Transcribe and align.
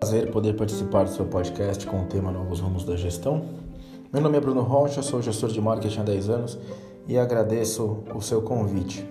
Prazer 0.00 0.30
poder 0.30 0.56
participar 0.56 1.04
do 1.04 1.10
seu 1.10 1.26
podcast 1.26 1.86
com 1.86 2.02
o 2.02 2.06
tema 2.06 2.30
Novos 2.32 2.60
Rumos 2.60 2.84
da 2.84 2.96
Gestão. 2.96 3.44
Meu 4.12 4.20
nome 4.20 4.36
é 4.36 4.40
Bruno 4.40 4.62
Rocha, 4.62 5.02
sou 5.02 5.22
gestor 5.22 5.50
de 5.50 5.60
marketing 5.60 6.00
há 6.00 6.02
10 6.02 6.28
anos 6.30 6.58
e 7.06 7.18
agradeço 7.18 8.02
o 8.14 8.20
seu 8.20 8.42
convite. 8.42 9.06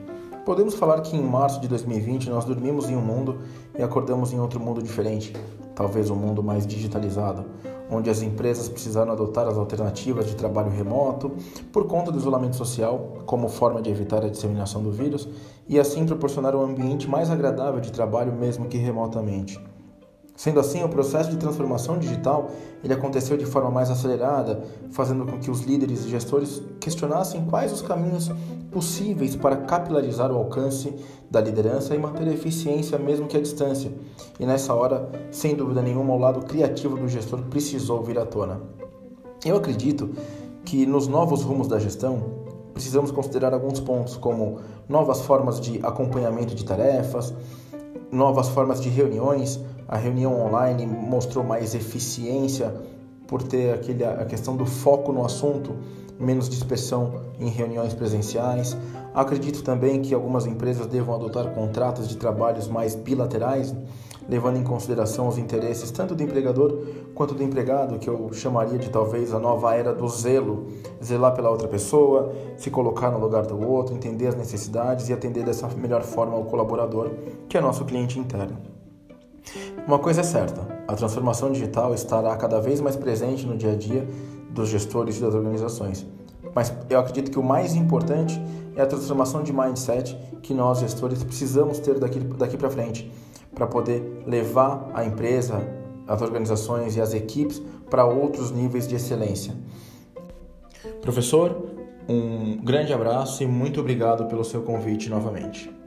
Podemos 0.46 0.74
falar 0.74 1.02
que 1.02 1.16
em 1.16 1.22
março 1.22 1.62
de 1.62 1.68
2020 1.68 2.30
nós 2.30 2.44
dormimos 2.46 2.90
em 2.90 2.96
um 2.96 3.02
mundo 3.02 3.40
e 3.78 3.84
acordamos 3.84 4.34
em 4.34 4.40
outro 4.40 4.60
mundo 4.60 4.82
diferente 4.82 5.34
talvez 5.80 6.10
um 6.10 6.16
mundo 6.16 6.44
mais 6.44 6.68
digitalizado, 6.68 7.46
onde 7.90 8.10
as 8.10 8.22
empresas 8.22 8.68
precisaram 8.68 9.14
adotar 9.14 9.48
as 9.48 9.58
alternativas 9.58 10.26
de 10.26 10.36
trabalho 10.36 10.70
remoto 10.70 11.32
por 11.72 11.88
conta 11.88 12.12
do 12.12 12.18
isolamento 12.18 12.58
social, 12.58 13.20
como 13.26 13.48
forma 13.48 13.82
de 13.82 13.90
evitar 13.90 14.26
a 14.26 14.28
disseminação 14.28 14.84
do 14.84 14.92
vírus 14.92 15.30
e 15.70 15.80
assim 15.80 16.06
proporcionar 16.06 16.54
um 16.54 16.62
ambiente 16.62 17.10
mais 17.10 17.32
agradável 17.32 17.80
de 17.80 17.94
trabalho 17.94 18.34
mesmo 18.34 18.68
que 18.68 18.78
remotamente. 18.78 19.58
Sendo 20.40 20.62
assim, 20.62 20.82
o 20.82 20.88
processo 20.88 21.30
de 21.30 21.36
transformação 21.36 22.00
digital 22.00 22.50
ele 22.82 22.94
aconteceu 22.94 23.36
de 23.36 23.46
forma 23.46 23.70
mais 23.70 23.92
acelerada, 23.92 24.64
fazendo 24.90 25.26
com 25.26 25.38
que 25.38 25.52
os 25.52 25.64
líderes 25.64 26.06
e 26.06 26.10
gestores 26.10 26.64
questionassem 26.80 27.44
quais 27.44 27.74
os 27.74 27.82
caminhos 27.82 28.32
possíveis 28.72 29.36
para 29.36 29.58
capilarizar 29.58 30.32
o 30.32 30.38
alcance 30.38 30.96
da 31.30 31.42
liderança 31.42 31.94
e 31.94 32.00
manter 32.00 32.26
a 32.26 32.32
eficiência 32.32 32.98
mesmo 32.98 33.28
que 33.28 33.36
à 33.36 33.42
distância. 33.42 33.92
E 34.40 34.46
nessa 34.46 34.74
hora, 34.74 35.10
sem 35.30 35.56
dúvida 35.56 35.82
nenhuma, 35.82 36.14
o 36.14 36.18
lado 36.18 36.46
criativo 36.46 36.96
do 36.96 37.10
gestor 37.10 37.42
precisou 37.50 38.02
vir 38.02 38.18
à 38.18 38.26
tona. 38.26 38.62
Eu 39.44 39.58
acredito 39.58 40.10
que 40.64 40.86
nos 40.86 41.06
novos 41.06 41.44
rumos 41.44 41.68
da 41.68 41.80
gestão, 41.80 42.24
precisamos 42.74 43.12
considerar 43.12 43.54
alguns 43.54 43.82
pontos, 43.82 44.16
como 44.16 44.60
novas 44.88 45.20
formas 45.20 45.60
de 45.60 45.82
acompanhamento 45.84 46.56
de 46.56 46.64
tarefas, 46.64 47.34
novas 48.12 48.50
formas 48.50 48.82
de 48.82 48.90
reuniões, 48.90 49.60
a 49.88 49.98
reunião 49.98 50.40
online 50.40 50.86
mostrou 50.86 51.44
mais 51.44 51.74
eficiência 51.76 52.74
por 53.30 53.44
ter 53.44 53.72
aquele, 53.72 54.04
a 54.04 54.26
questão 54.26 54.58
do 54.58 54.66
foco 54.66 55.14
no 55.14 55.24
assunto, 55.24 55.76
menos 56.20 56.50
dispersão 56.50 57.22
em 57.40 57.48
reuniões 57.48 57.94
presenciais. 57.94 58.76
Acredito 59.14 59.64
também 59.64 60.02
que 60.02 60.16
algumas 60.16 60.48
empresas 60.48 60.88
devam 60.88 61.14
adotar 61.14 61.52
contratos 61.54 62.10
de 62.10 62.18
trabalhos 62.18 62.68
mais 62.68 62.96
bilaterais, 62.96 63.74
levando 64.28 64.58
em 64.58 64.64
consideração 64.64 65.28
os 65.28 65.38
interesses 65.38 65.92
tanto 65.92 66.16
do 66.16 66.24
empregador 66.24 66.88
quanto 67.14 67.36
do 67.36 67.44
empregado, 67.44 68.00
que 68.00 68.10
eu 68.10 68.34
chamaria 68.34 68.80
de 68.80 68.90
talvez 68.90 69.32
a 69.32 69.40
nova 69.40 69.76
era 69.76 69.94
do 69.94 70.08
zelo, 70.08 70.66
zelar 71.04 71.36
pela 71.36 71.52
outra 71.52 71.68
pessoa, 71.68 72.34
se 72.58 72.72
colocar 72.72 73.12
no 73.12 73.20
lugar 73.20 73.46
do 73.46 73.60
outro, 73.68 73.94
entender 73.94 74.28
as 74.28 74.36
necessidades 74.36 75.08
e 75.08 75.14
atender 75.14 75.44
dessa 75.44 75.68
melhor 75.70 76.02
forma 76.02 76.36
ao 76.36 76.46
colaborador, 76.46 77.12
que 77.48 77.58
é 77.58 77.62
nosso 77.62 77.86
cliente 77.86 78.18
interno. 78.18 78.79
Uma 79.88 80.00
coisa 80.00 80.22
é 80.22 80.24
certa: 80.24 80.62
a 80.88 80.96
transformação 80.96 81.52
digital 81.52 81.94
estará 81.94 82.36
cada 82.36 82.60
vez 82.60 82.82
mais 82.82 82.96
presente 82.96 83.46
no 83.46 83.58
dia 83.58 83.72
a 83.72 83.76
dia 83.76 84.08
dos 84.52 84.70
gestores 84.70 85.18
e 85.18 85.22
das 85.22 85.34
organizações. 85.34 86.06
Mas 86.54 86.74
eu 86.90 87.00
acredito 87.00 87.32
que 87.32 87.40
o 87.40 87.44
mais 87.44 87.76
importante 87.76 88.42
é 88.76 88.82
a 88.82 88.86
transformação 88.86 89.44
de 89.44 89.54
mindset 89.54 90.18
que 90.42 90.54
nós, 90.54 90.80
gestores, 90.80 91.24
precisamos 91.24 91.80
ter 91.80 92.00
daqui, 92.00 92.20
daqui 92.20 92.58
para 92.58 92.70
frente, 92.70 93.12
para 93.54 93.68
poder 93.68 94.24
levar 94.26 94.90
a 94.94 95.04
empresa, 95.04 95.62
as 96.08 96.22
organizações 96.22 96.96
e 96.96 97.02
as 97.02 97.14
equipes 97.14 97.62
para 97.90 98.06
outros 98.06 98.52
níveis 98.52 98.88
de 98.88 98.96
excelência. 98.96 99.54
Professor, 101.02 101.70
um 102.08 102.58
grande 102.58 102.94
abraço 102.94 103.44
e 103.44 103.48
muito 103.48 103.80
obrigado 103.80 104.26
pelo 104.26 104.44
seu 104.44 104.64
convite 104.64 105.10
novamente. 105.10 105.79